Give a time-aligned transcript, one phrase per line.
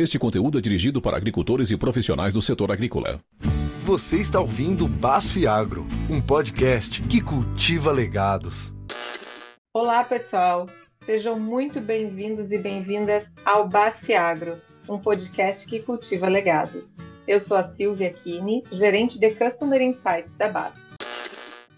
[0.00, 3.20] Este conteúdo é dirigido para agricultores e profissionais do setor agrícola.
[3.84, 8.74] Você está ouvindo Basf Agro, um podcast que cultiva legados.
[9.70, 10.66] Olá, pessoal.
[11.04, 14.58] Sejam muito bem-vindos e bem-vindas ao Basf Agro,
[14.88, 16.84] um podcast que cultiva legados.
[17.28, 20.80] Eu sou a Silvia Kini, gerente de Customer Insights da BASF.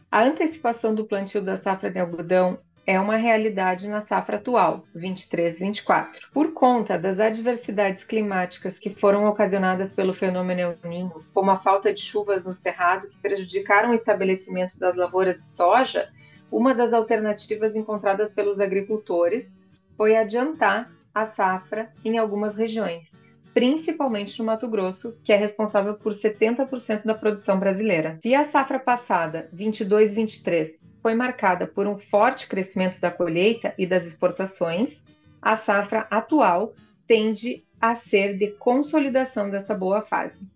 [0.09, 6.29] A antecipação do plantio da safra de algodão é uma realidade na safra atual, 23-24.
[6.33, 11.93] Por conta das adversidades climáticas que foram ocasionadas pelo fenômeno El Niño, como a falta
[11.93, 16.11] de chuvas no cerrado que prejudicaram o estabelecimento das lavouras de soja,
[16.51, 19.57] uma das alternativas encontradas pelos agricultores
[19.97, 23.09] foi adiantar a safra em algumas regiões,
[23.55, 28.19] principalmente no Mato Grosso, que é responsável por 70% da produção brasileira.
[28.21, 34.07] Se a safra passada, 22-23, foi marcada por um forte crescimento da colheita e das
[34.07, 34.99] exportações,
[35.43, 36.73] a safra atual
[37.07, 40.49] tende a ser de consolidação dessa boa fase.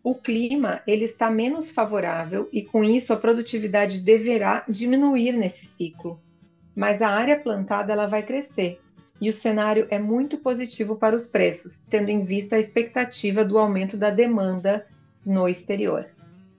[0.00, 6.20] O clima ele está menos favorável e com isso a produtividade deverá diminuir nesse ciclo.
[6.72, 8.80] Mas a área plantada ela vai crescer
[9.20, 13.58] e o cenário é muito positivo para os preços, tendo em vista a expectativa do
[13.58, 14.86] aumento da demanda
[15.26, 16.06] no exterior.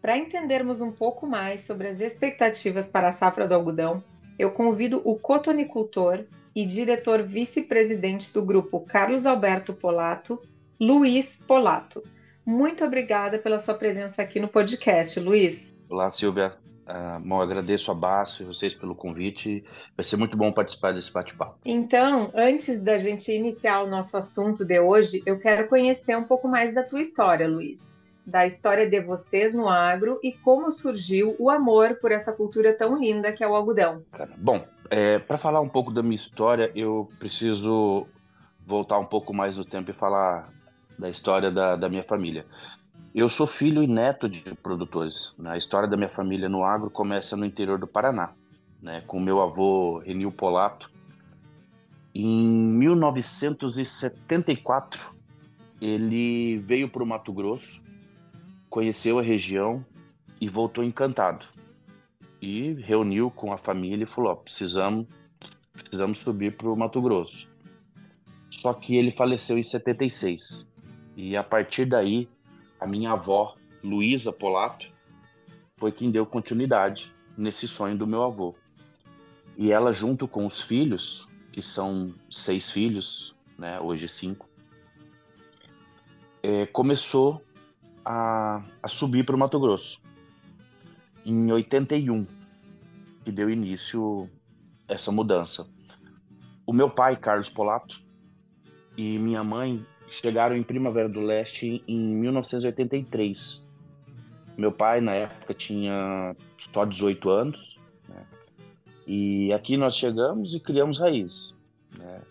[0.06, 4.04] Para entendermos um pouco mais sobre as expectativas para a safra do algodão,
[4.38, 6.26] eu convido o cotonicultor
[6.56, 10.40] e diretor vice-presidente do grupo Carlos Alberto Polato,
[10.80, 12.04] Luiz Polato.
[12.46, 15.60] Muito obrigada pela sua presença aqui no podcast, Luiz.
[15.90, 16.54] Olá, Silvia.
[16.88, 19.64] Uh, bom, agradeço a Basso e vocês pelo convite.
[19.98, 21.58] Vai ser muito bom participar desse bate-papo.
[21.66, 26.48] Então, antes da gente iniciar o nosso assunto de hoje, eu quero conhecer um pouco
[26.48, 27.95] mais da tua história, Luiz
[28.26, 32.98] da história de vocês no agro e como surgiu o amor por essa cultura tão
[32.98, 34.04] linda que é o algodão.
[34.38, 38.08] Bom, é, para falar um pouco da minha história, eu preciso
[38.66, 40.50] voltar um pouco mais no tempo e falar
[40.98, 42.48] da história da, da minha família.
[43.14, 45.36] Eu sou filho e neto de produtores.
[45.38, 45.52] Né?
[45.52, 48.32] A história da minha família no agro começa no interior do Paraná,
[48.82, 49.04] né?
[49.06, 50.90] com meu avô Renil Polato.
[52.14, 55.14] Em 1974,
[55.80, 57.85] ele veio para o Mato Grosso
[58.76, 59.86] conheceu a região
[60.42, 61.46] e voltou encantado.
[62.42, 65.08] E reuniu com a família e falou: precisamos,
[65.72, 67.50] precisamos subir para o Mato Grosso.
[68.50, 70.70] Só que ele faleceu em 76.
[71.16, 72.28] E a partir daí,
[72.78, 74.88] a minha avó, Luísa Polato,
[75.78, 78.54] foi quem deu continuidade nesse sonho do meu avô.
[79.58, 84.50] E ela, junto com os filhos, que são seis filhos, né, hoje cinco,
[86.44, 87.42] é, começou
[88.06, 90.02] a, a subir para o Mato Grosso.
[91.26, 92.26] Em 81,
[93.24, 94.30] que deu início
[94.88, 95.68] essa mudança.
[96.66, 98.00] O meu pai, Carlos Polato,
[98.96, 103.66] e minha mãe chegaram em Primavera do Leste em 1983.
[104.58, 106.36] Meu pai, na época, tinha
[106.72, 107.78] só 18 anos.
[108.08, 108.26] Né?
[109.06, 111.56] E aqui nós chegamos e criamos raízes.
[111.98, 112.22] Né?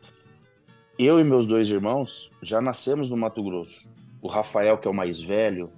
[0.99, 3.93] Eu e meus dois irmãos já nascemos no Mato Grosso.
[4.25, 5.71] O Rafael, que é o mais velho,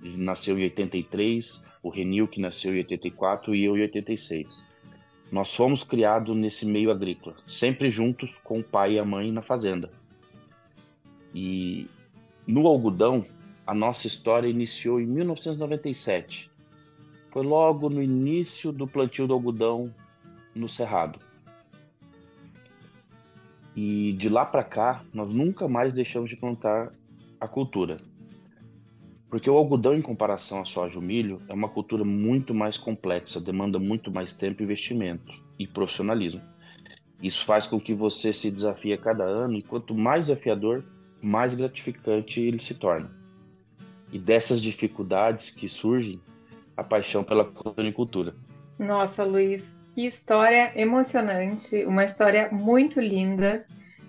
[0.00, 4.64] nasceu em 83, o Renil, que nasceu em 84 e eu em 86.
[5.30, 9.42] Nós fomos criados nesse meio agrícola, sempre juntos com o pai e a mãe na
[9.42, 9.90] fazenda.
[11.34, 11.86] E
[12.46, 13.26] no algodão,
[13.66, 16.50] a nossa história iniciou em 1997.
[17.30, 19.94] Foi logo no início do plantio do algodão
[20.54, 21.18] no Cerrado.
[23.76, 26.90] E de lá para cá, nós nunca mais deixamos de plantar
[27.44, 27.98] a cultura.
[29.28, 33.40] Porque o algodão, em comparação à soja e milho, é uma cultura muito mais complexa,
[33.40, 36.40] demanda muito mais tempo, investimento e profissionalismo.
[37.22, 40.84] Isso faz com que você se desafie a cada ano e quanto mais desafiador,
[41.20, 43.10] mais gratificante ele se torna.
[44.12, 46.20] E dessas dificuldades que surgem,
[46.76, 48.34] a paixão pela cultura.
[48.78, 49.62] Nossa, Luiz,
[49.94, 53.64] que história emocionante, uma história muito linda,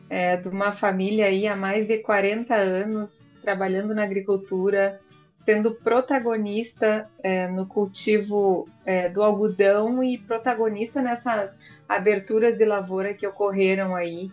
[0.09, 4.99] é, de uma família aí há mais de 40 anos trabalhando na agricultura,
[5.45, 11.51] sendo protagonista é, no cultivo é, do algodão e protagonista nessas
[11.87, 14.31] aberturas de lavoura que ocorreram aí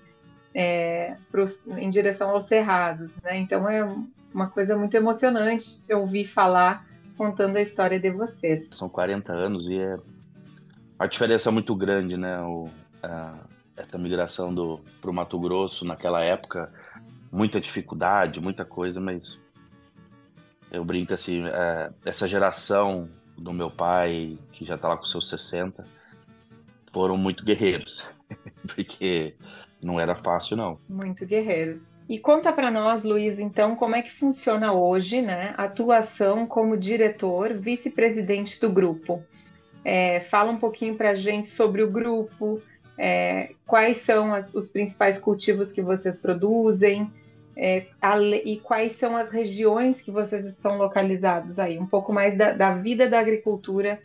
[0.54, 1.14] é,
[1.76, 3.10] em direção aos cerrados.
[3.22, 3.38] Né?
[3.38, 3.86] Então é
[4.32, 8.68] uma coisa muito emocionante ouvir falar contando a história de vocês.
[8.70, 9.96] São 40 anos e é
[10.98, 12.40] uma diferença muito grande, né?
[12.40, 12.68] O,
[13.02, 13.34] a,
[13.76, 14.54] essa migração
[15.00, 16.72] para o Mato Grosso naquela época
[17.32, 19.42] muita dificuldade, muita coisa, mas
[20.70, 25.28] eu brinco assim, é, essa geração do meu pai, que já está lá com seus
[25.28, 25.84] 60,
[26.92, 28.04] foram muito guerreiros,
[28.76, 29.34] porque
[29.82, 30.78] Não era fácil, não.
[30.88, 31.98] Muito guerreiros.
[32.08, 36.76] E conta para nós, Luiz, então, como é que funciona hoje, né, a atuação como
[36.76, 39.24] diretor, vice-presidente do grupo.
[39.84, 42.62] É, fala um pouquinho para a gente sobre o grupo,
[42.96, 47.10] é, quais são as, os principais cultivos que vocês produzem
[47.56, 52.36] é, a, e quais são as regiões que vocês estão localizados aí, um pouco mais
[52.36, 54.00] da, da vida da agricultura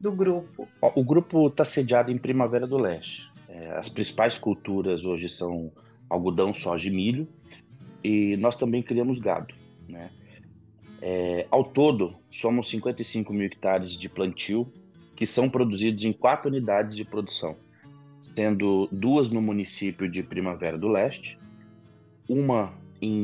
[0.00, 0.68] do grupo.
[0.80, 3.30] O grupo está sediado em Primavera do Leste.
[3.48, 5.70] É, as principais culturas hoje são
[6.08, 7.28] algodão, soja e milho,
[8.02, 9.54] e nós também criamos gado.
[9.88, 10.10] Né?
[11.00, 14.72] É, ao todo, somos 55 mil hectares de plantio
[15.14, 17.56] que são produzidos em quatro unidades de produção,
[18.34, 21.38] sendo duas no município de Primavera do Leste,
[22.28, 22.72] uma
[23.02, 23.20] em,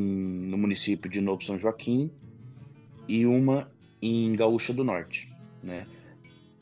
[0.48, 2.10] no município de Novo São Joaquim
[3.08, 3.70] e uma
[4.02, 5.32] em Gaúcha do Norte.
[5.62, 5.86] Né?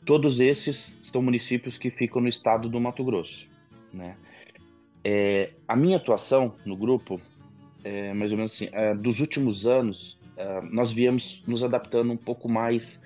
[0.05, 3.49] Todos esses são municípios que ficam no estado do Mato Grosso.
[3.91, 4.15] Né?
[5.03, 7.19] É, a minha atuação no grupo,
[7.83, 12.17] é, mais ou menos assim, é, dos últimos anos, é, nós viemos nos adaptando um
[12.17, 13.03] pouco mais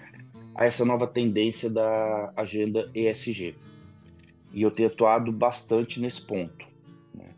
[0.54, 3.56] a essa nova tendência da agenda ESG.
[4.54, 6.68] E eu tenho atuado bastante nesse ponto.
[7.16, 7.30] Né?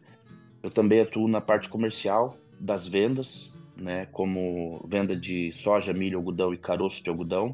[0.63, 6.54] Eu também atuo na parte comercial das vendas, né, como venda de soja, milho, algodão
[6.54, 7.54] e caroço de algodão.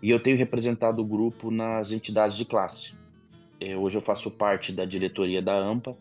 [0.00, 2.94] E eu tenho representado o grupo nas entidades de classe.
[3.60, 5.96] É, hoje eu faço parte da diretoria da AMPA,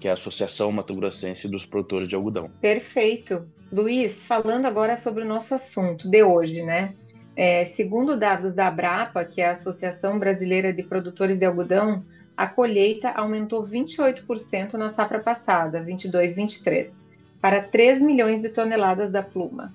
[0.00, 2.50] que é a Associação Mato Grossense dos Produtores de Algodão.
[2.58, 3.46] Perfeito.
[3.70, 6.94] Luiz, falando agora sobre o nosso assunto de hoje, né?
[7.36, 12.02] É, segundo dados da Abrapa, que é a Associação Brasileira de Produtores de Algodão,
[12.34, 16.90] a colheita aumentou 28% na safra passada, 22-23,
[17.44, 19.74] para 3 milhões de toneladas da pluma.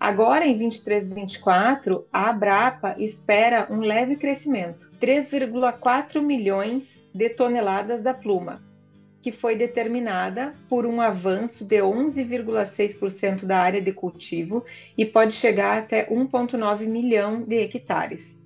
[0.00, 8.14] Agora, em 23 24, a Abrapa espera um leve crescimento, 3,4 milhões de toneladas da
[8.14, 8.62] pluma,
[9.20, 14.64] que foi determinada por um avanço de 11,6% da área de cultivo
[14.96, 18.42] e pode chegar até 1,9 milhão de hectares.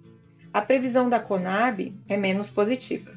[0.53, 3.16] A previsão da Conab é menos positiva.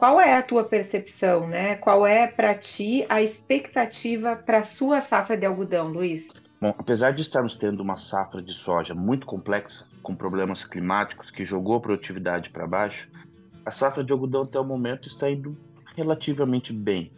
[0.00, 1.76] Qual é a tua percepção, né?
[1.76, 6.26] Qual é para ti a expectativa para a sua safra de algodão, Luiz?
[6.58, 11.44] Bom, apesar de estarmos tendo uma safra de soja muito complexa, com problemas climáticos que
[11.44, 13.10] jogou a produtividade para baixo,
[13.62, 15.54] a safra de algodão até o momento está indo
[15.94, 17.12] relativamente bem.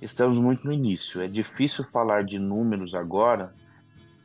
[0.00, 1.20] Estamos muito no início.
[1.20, 3.52] É difícil falar de números agora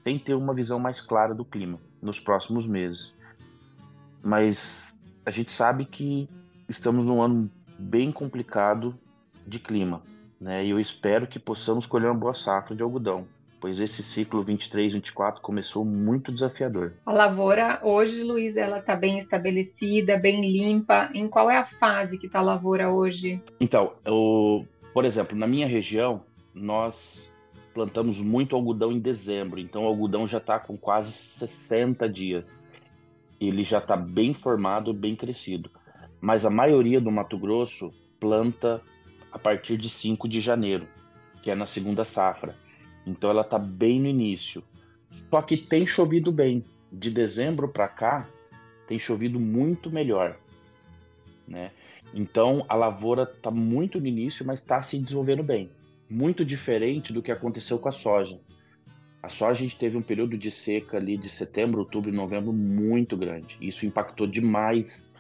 [0.03, 3.17] sem ter uma visão mais clara do clima nos próximos meses.
[4.21, 6.29] Mas a gente sabe que
[6.69, 8.97] estamos num ano bem complicado
[9.45, 10.01] de clima,
[10.39, 10.65] né?
[10.65, 13.27] E eu espero que possamos colher uma boa safra de algodão,
[13.59, 16.93] pois esse ciclo 23-24 começou muito desafiador.
[17.05, 21.09] A lavoura hoje, Luiz, ela está bem estabelecida, bem limpa.
[21.13, 23.41] Em qual é a fase que está a lavoura hoje?
[23.59, 26.23] Então, eu, por exemplo, na minha região,
[26.53, 27.29] nós
[27.73, 32.63] plantamos muito algodão em dezembro, então o algodão já está com quase 60 dias.
[33.41, 35.69] Ele já está bem formado, bem crescido.
[36.23, 38.81] Mas a maioria do Mato Grosso planta
[39.29, 40.87] a partir de 5 de janeiro,
[41.41, 42.55] que é na segunda safra.
[43.05, 44.63] Então ela está bem no início.
[45.29, 46.63] Só que tem chovido bem.
[46.89, 48.25] De dezembro para cá,
[48.87, 50.37] tem chovido muito melhor.
[51.45, 51.71] Né?
[52.13, 55.69] Então a lavoura está muito no início, mas está se desenvolvendo bem.
[56.09, 58.39] Muito diferente do que aconteceu com a soja.
[59.21, 62.53] A soja a gente teve um período de seca ali de setembro, outubro e novembro
[62.53, 63.57] muito grande.
[63.59, 65.11] Isso impactou demais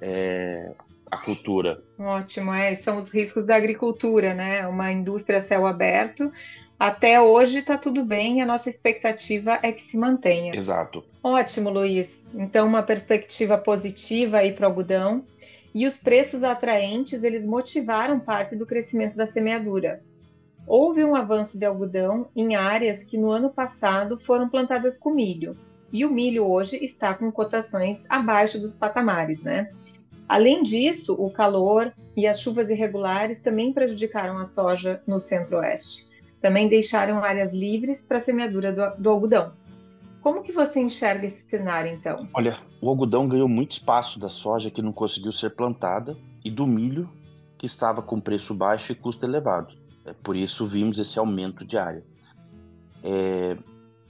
[0.00, 0.72] é,
[1.10, 1.82] a cultura.
[1.98, 4.66] Ótimo, é, são os riscos da agricultura, né?
[4.66, 6.32] Uma indústria a céu aberto
[6.78, 10.54] até hoje está tudo bem e a nossa expectativa é que se mantenha.
[10.54, 11.04] Exato.
[11.22, 12.16] Ótimo, Luiz.
[12.32, 15.24] Então, uma perspectiva positiva aí para o algodão.
[15.74, 20.00] E os preços atraentes, eles motivaram parte do crescimento da semeadura.
[20.66, 25.56] Houve um avanço de algodão em áreas que no ano passado foram plantadas com milho.
[25.92, 29.72] E o milho hoje está com cotações abaixo dos patamares, né?
[30.28, 36.06] Além disso, o calor e as chuvas irregulares também prejudicaram a soja no centro-oeste.
[36.40, 39.52] Também deixaram áreas livres para a semeadura do, do algodão.
[40.20, 42.28] Como que você enxerga esse cenário, então?
[42.34, 46.66] Olha, o algodão ganhou muito espaço da soja que não conseguiu ser plantada e do
[46.66, 47.08] milho
[47.56, 49.74] que estava com preço baixo e custo elevado.
[50.04, 52.04] É, por isso vimos esse aumento de área.
[53.02, 53.56] É,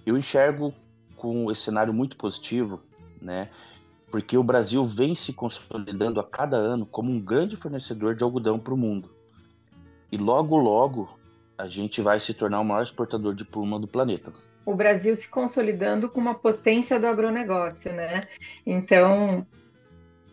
[0.05, 0.75] eu enxergo
[1.17, 2.83] com esse cenário muito positivo,
[3.21, 3.51] né?
[4.11, 8.59] Porque o Brasil vem se consolidando a cada ano como um grande fornecedor de algodão
[8.59, 9.11] para o mundo.
[10.11, 11.19] E logo, logo,
[11.57, 14.33] a gente vai se tornar o maior exportador de pluma do planeta.
[14.65, 18.29] O Brasil se consolidando com uma potência do agronegócio, né?
[18.67, 19.47] Então,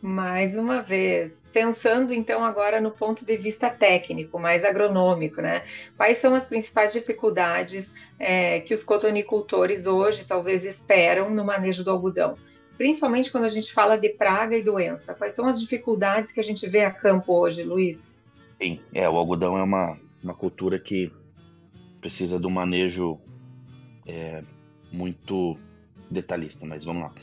[0.07, 5.63] Mais uma vez, pensando então agora no ponto de vista técnico, mais agronômico, né?
[5.97, 11.89] Quais são as principais dificuldades é, que os cotonicultores hoje talvez esperam no manejo do
[11.89, 12.37] algodão?
[12.77, 15.13] Principalmente quando a gente fala de praga e doença.
[15.13, 17.97] Quais são as dificuldades que a gente vê a campo hoje, Luiz?
[18.61, 21.11] Sim, é, o algodão é uma, uma cultura que
[22.01, 23.19] precisa de um manejo
[24.05, 24.43] é,
[24.91, 25.57] muito
[26.09, 27.13] detalhista, mas vamos lá.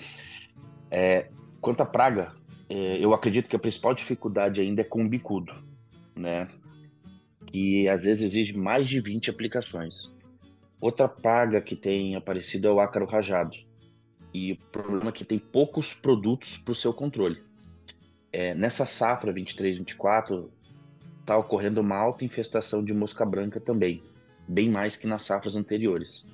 [0.91, 1.29] É,
[1.61, 2.33] quanto à praga,
[2.69, 5.55] é, eu acredito que a principal dificuldade ainda é com o bicudo,
[6.17, 6.49] né?
[7.53, 10.11] E às vezes exige mais de 20 aplicações.
[10.81, 13.57] Outra praga que tem aparecido é o ácaro rajado.
[14.33, 17.43] E o problema é que tem poucos produtos para o seu controle.
[18.33, 20.49] É, nessa safra 23-24,
[21.21, 24.03] está ocorrendo uma alta infestação de mosca branca também,
[24.49, 26.27] bem mais que nas safras anteriores.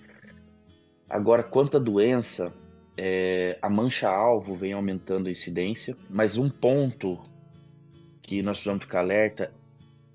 [1.08, 2.54] Agora, quanto à doença,
[2.96, 7.18] é, a mancha-alvo vem aumentando a incidência, mas um ponto
[8.22, 9.52] que nós precisamos ficar alerta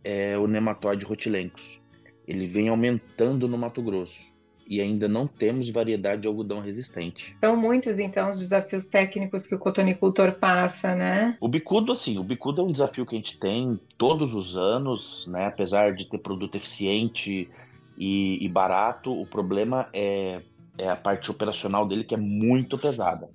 [0.04, 1.82] é o nematóide rotilencos.
[2.28, 4.33] Ele vem aumentando no Mato Grosso
[4.68, 7.36] e ainda não temos variedade de algodão resistente.
[7.40, 11.38] São muitos, então, os desafios técnicos que o cotonicultor passa, né?
[11.40, 15.28] O bicudo, assim, o bicudo é um desafio que a gente tem todos os anos,
[15.28, 15.48] né?
[15.48, 17.50] Apesar de ter produto eficiente
[17.98, 20.42] e, e barato, o problema é
[20.78, 23.30] é a parte operacional dele que é muito pesada,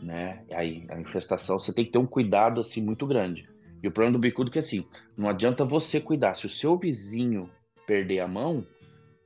[0.00, 0.42] né?
[0.52, 3.48] Aí a infestação você tem que ter um cuidado assim muito grande.
[3.82, 4.84] E o problema do bicudo é que assim,
[5.16, 6.36] não adianta você cuidar.
[6.36, 7.50] Se o seu vizinho
[7.86, 8.66] perder a mão,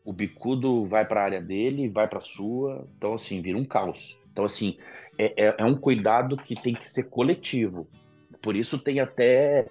[0.08, 3.64] o bicudo vai para a área dele, vai para a sua, então assim vira um
[3.64, 4.18] caos.
[4.32, 4.78] Então assim
[5.18, 7.86] é, é, é, um cuidado que tem que ser coletivo.
[8.40, 9.68] Por isso tem até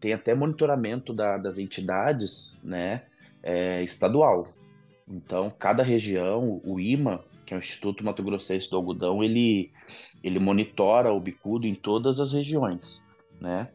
[0.00, 3.02] tem até monitoramento da, das entidades, né?
[3.42, 4.48] É, estadual.
[5.06, 9.70] Então cada região, o IMA que é o Instituto Mato Grossense do Algodão, ele,
[10.22, 13.06] ele monitora o bicudo em todas as regiões,
[13.38, 13.68] né?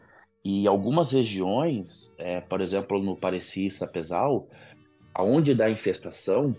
[0.43, 4.47] E algumas regiões, é, por exemplo, no Pareci e Sapezal,
[5.13, 6.55] aonde dá infestação,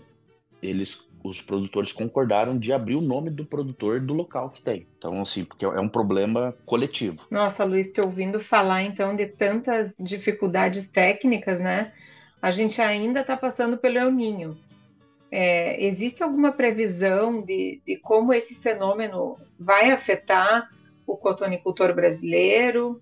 [0.61, 4.87] eles, os produtores concordaram de abrir o nome do produtor do local que tem.
[4.97, 7.25] Então, assim, porque é um problema coletivo.
[7.29, 11.91] Nossa, Luiz, te ouvindo falar então de tantas dificuldades técnicas, né?
[12.41, 14.57] A gente ainda está passando pelo El Ninho.
[15.31, 20.69] É, existe alguma previsão de, de, como esse fenômeno vai afetar
[21.07, 23.01] o cotonicultor brasileiro?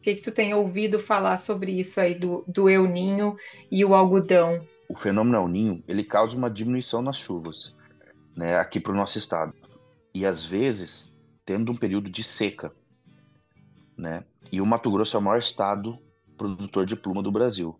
[0.00, 3.36] O que, que tu tem ouvido falar sobre isso aí do, do El Ninho
[3.70, 4.66] e o algodão?
[4.88, 7.76] O fenômeno El Ninho, ele causa uma diminuição nas chuvas,
[8.34, 9.52] né, aqui para o nosso estado.
[10.14, 11.14] E às vezes,
[11.44, 12.72] tendo um período de seca,
[13.94, 14.24] né?
[14.50, 15.98] E o Mato Grosso é o maior estado
[16.38, 17.78] produtor de pluma do Brasil.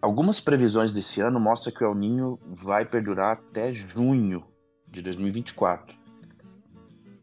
[0.00, 4.46] Algumas previsões desse ano mostram que o El Ninho vai perdurar até junho
[4.88, 5.94] de 2024.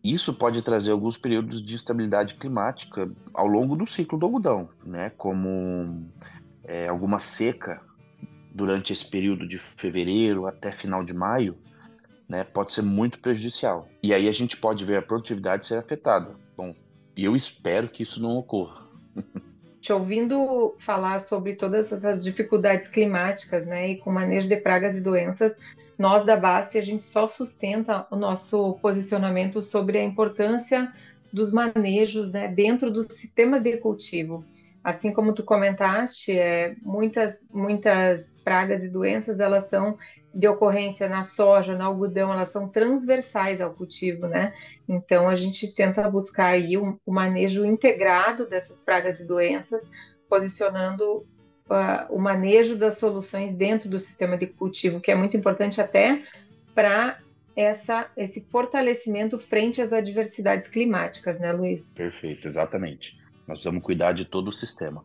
[0.03, 5.12] Isso pode trazer alguns períodos de instabilidade climática ao longo do ciclo do algodão, né?
[5.12, 6.05] como
[6.63, 7.81] é, alguma seca
[8.53, 11.57] durante esse período de fevereiro até final de maio,
[12.29, 13.89] né, pode ser muito prejudicial.
[14.01, 16.36] E aí a gente pode ver a produtividade ser afetada.
[16.55, 16.75] Bom,
[17.17, 18.88] eu espero que isso não ocorra.
[19.81, 25.01] te ouvindo falar sobre todas essas dificuldades climáticas, né, e com manejo de pragas e
[25.01, 25.53] doenças,
[25.97, 30.91] nós da BASF a gente só sustenta o nosso posicionamento sobre a importância
[31.31, 34.45] dos manejos, né, dentro do sistema de cultivo.
[34.83, 39.97] Assim como tu comentaste, é, muitas muitas pragas e doenças elas são
[40.33, 44.51] de ocorrência na soja, no algodão, elas são transversais ao cultivo, né?
[44.89, 49.81] Então a gente tenta buscar aí o um, um manejo integrado dessas pragas e doenças,
[50.27, 51.25] posicionando
[51.70, 56.24] uh, o manejo das soluções dentro do sistema de cultivo, que é muito importante até
[56.74, 57.20] para
[57.55, 61.86] essa esse fortalecimento frente às adversidades climáticas, né, Luiz?
[61.96, 63.17] Perfeito, exatamente.
[63.48, 65.03] Nós precisamos cuidar de todo o sistema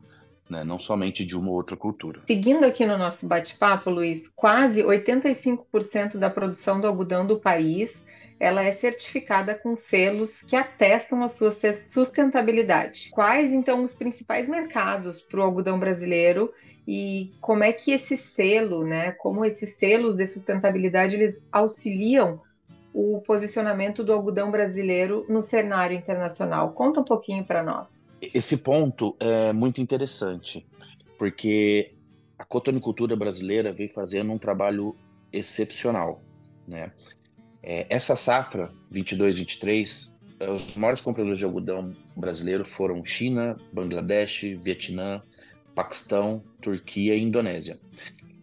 [0.51, 0.65] né?
[0.65, 2.23] não somente de uma ou outra cultura.
[2.27, 8.03] Seguindo aqui no nosso bate-papo, Luiz, quase 85% da produção do algodão do país
[8.41, 13.11] ela é certificada com selos que atestam a sua sustentabilidade.
[13.11, 16.53] Quais então os principais mercados para o algodão brasileiro
[16.87, 22.41] e como é que esse selo, né, como esses selos de sustentabilidade eles auxiliam
[22.95, 26.73] o posicionamento do algodão brasileiro no cenário internacional?
[26.73, 28.05] Conta um pouquinho para nós.
[28.23, 30.67] Esse ponto é muito interessante,
[31.19, 31.93] porque
[32.39, 34.95] a cotonicultura brasileira vem fazendo um trabalho
[35.33, 36.23] excepcional,
[36.67, 36.91] né?
[37.63, 45.23] É, essa safra 22-23, é, os maiores compradores de algodão brasileiro foram China, Bangladesh, Vietnã,
[45.75, 47.79] Paquistão, Turquia e Indonésia.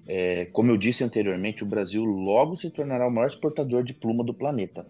[0.07, 4.24] É, como eu disse anteriormente, o Brasil logo se tornará o maior exportador de pluma
[4.24, 4.86] do planeta,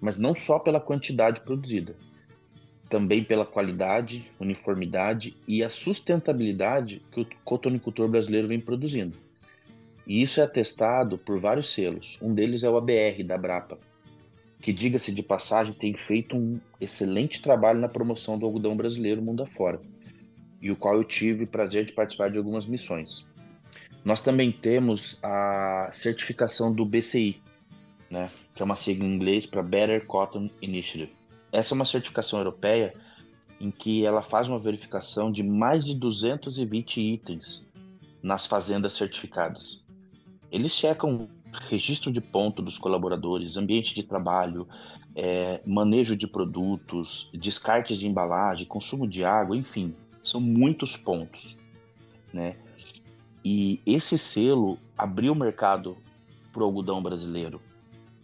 [0.00, 1.94] mas não só pela quantidade produzida,
[2.88, 9.23] também pela qualidade, uniformidade e a sustentabilidade que o cotonicultor brasileiro vem produzindo.
[10.06, 12.18] E isso é atestado por vários selos.
[12.20, 13.78] Um deles é o ABR da Brapa,
[14.60, 19.42] que, diga-se de passagem, tem feito um excelente trabalho na promoção do algodão brasileiro mundo
[19.42, 19.80] afora,
[20.60, 23.26] e o qual eu tive o prazer de participar de algumas missões.
[24.04, 27.42] Nós também temos a certificação do BCI,
[28.10, 31.12] né, que é uma sigla em inglês para Better Cotton Initiative.
[31.52, 32.94] Essa é uma certificação europeia
[33.60, 37.66] em que ela faz uma verificação de mais de 220 itens
[38.22, 39.83] nas fazendas certificadas.
[40.54, 41.28] Eles checam
[41.68, 44.68] registro de ponto dos colaboradores, ambiente de trabalho,
[45.16, 51.56] é, manejo de produtos, descartes de embalagem, consumo de água, enfim, são muitos pontos,
[52.32, 52.54] né?
[53.44, 55.96] E esse selo abriu o mercado
[56.52, 57.60] para o algodão brasileiro.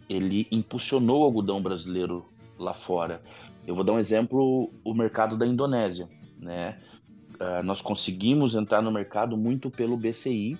[0.09, 2.25] Ele impulsionou o algodão brasileiro
[2.57, 3.21] lá fora.
[3.67, 6.07] Eu vou dar um exemplo, o mercado da Indonésia,
[6.39, 6.79] né?
[7.33, 10.57] Uh, nós conseguimos entrar no mercado muito pelo BCI,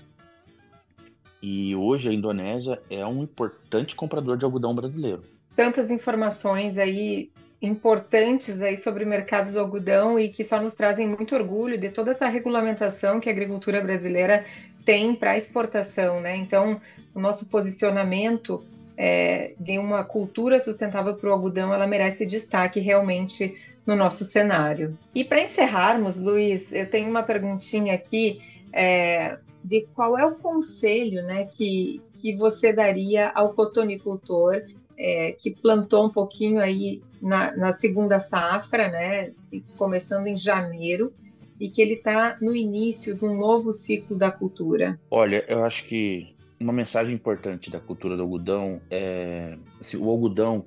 [1.41, 5.23] e hoje a Indonésia é um importante comprador de algodão brasileiro.
[5.55, 7.31] Tantas informações aí
[7.61, 11.89] importantes aí sobre o mercado do algodão e que só nos trazem muito orgulho de
[11.89, 14.45] toda essa regulamentação que a agricultura brasileira
[14.83, 16.35] tem para exportação, né?
[16.35, 16.81] Então,
[17.13, 18.63] o nosso posicionamento
[18.97, 23.55] é, de uma cultura sustentável para o algodão, ela merece destaque realmente
[23.85, 24.97] no nosso cenário.
[25.13, 28.41] E para encerrarmos, Luiz, eu tenho uma perguntinha aqui.
[28.73, 34.63] É, de qual é o conselho né, que, que você daria ao cotonicultor
[34.97, 39.31] é, que plantou um pouquinho aí na, na, segunda safra, né,
[39.77, 41.13] começando em janeiro,
[41.59, 44.99] e que ele está no início de um novo ciclo da cultura?
[45.09, 50.65] Olha, eu acho que uma mensagem importante da cultura do algodão é assim, o algodão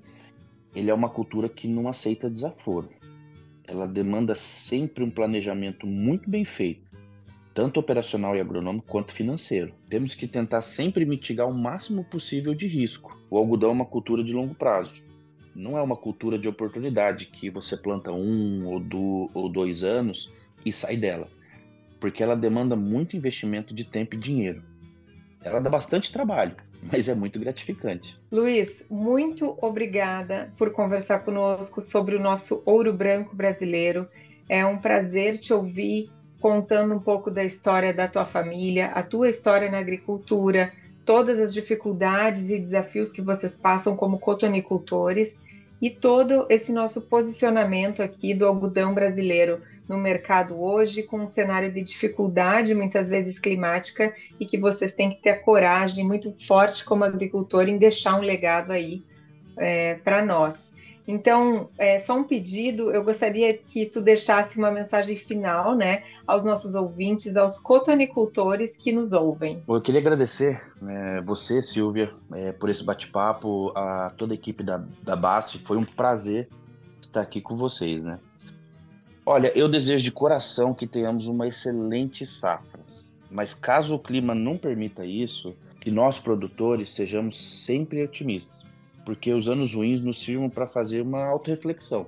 [0.74, 2.88] ele é uma cultura que não aceita desaforo.
[3.66, 6.83] Ela demanda sempre um planejamento muito bem feito
[7.54, 9.72] tanto operacional e agronômico quanto financeiro.
[9.88, 13.16] Temos que tentar sempre mitigar o máximo possível de risco.
[13.30, 15.00] O algodão é uma cultura de longo prazo.
[15.54, 20.32] Não é uma cultura de oportunidade que você planta um ou, do, ou dois anos
[20.66, 21.28] e sai dela,
[22.00, 24.64] porque ela demanda muito investimento de tempo e dinheiro.
[25.44, 26.56] Ela dá bastante trabalho,
[26.90, 28.18] mas é muito gratificante.
[28.32, 34.08] Luiz, muito obrigada por conversar conosco sobre o nosso ouro branco brasileiro.
[34.48, 36.10] É um prazer te ouvir
[36.44, 40.70] contando um pouco da história da tua família, a tua história na agricultura,
[41.02, 45.40] todas as dificuldades e desafios que vocês passam como cotonicultores
[45.80, 51.72] e todo esse nosso posicionamento aqui do algodão brasileiro no mercado hoje, com um cenário
[51.72, 56.84] de dificuldade, muitas vezes climática, e que vocês têm que ter a coragem muito forte
[56.84, 59.02] como agricultor em deixar um legado aí
[59.56, 60.73] é, para nós.
[61.06, 66.42] Então, é, só um pedido, eu gostaria que tu deixasse uma mensagem final, né, aos
[66.42, 69.62] nossos ouvintes, aos cotonicultores que nos ouvem.
[69.68, 74.82] Eu queria agradecer é, você, Silvia, é, por esse bate-papo, a toda a equipe da,
[75.02, 76.48] da BASF, foi um prazer
[77.02, 78.18] estar aqui com vocês, né.
[79.26, 82.80] Olha, eu desejo de coração que tenhamos uma excelente safra,
[83.30, 88.64] mas caso o clima não permita isso, que nós produtores sejamos sempre otimistas
[89.04, 92.06] porque os anos ruins nos sirvam para fazer uma autorreflexão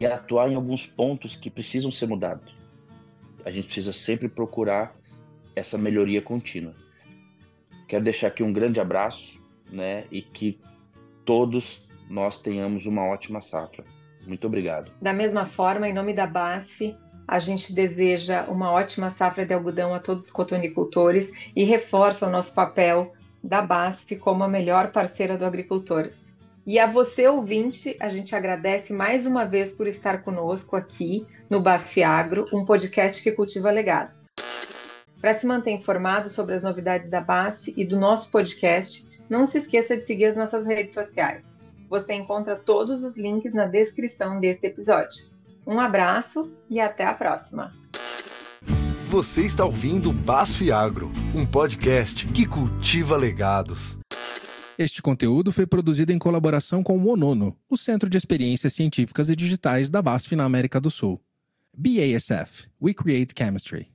[0.00, 2.56] e atuar em alguns pontos que precisam ser mudados.
[3.44, 4.94] A gente precisa sempre procurar
[5.54, 6.74] essa melhoria contínua.
[7.86, 9.38] Quero deixar aqui um grande abraço,
[9.70, 10.58] né, e que
[11.24, 13.84] todos nós tenhamos uma ótima safra.
[14.26, 14.92] Muito obrigado.
[15.00, 19.94] Da mesma forma, em nome da BASF, a gente deseja uma ótima safra de algodão
[19.94, 23.12] a todos os cotonicultores e reforça o nosso papel
[23.48, 26.10] da BASF como a melhor parceira do agricultor.
[26.66, 31.58] E a você, ouvinte, a gente agradece mais uma vez por estar conosco aqui no
[31.58, 34.26] BASF Agro, um podcast que cultiva legados.
[35.18, 39.58] Para se manter informado sobre as novidades da BASF e do nosso podcast, não se
[39.58, 41.42] esqueça de seguir as nossas redes sociais.
[41.88, 45.24] Você encontra todos os links na descrição deste episódio.
[45.66, 47.87] Um abraço e até a próxima!
[49.08, 53.98] Você está ouvindo Basf Agro, um podcast que cultiva legados.
[54.78, 59.34] Este conteúdo foi produzido em colaboração com o ONONO, o Centro de Experiências Científicas e
[59.34, 61.18] Digitais da BASF na América do Sul.
[61.74, 63.88] BASF, We Create Chemistry.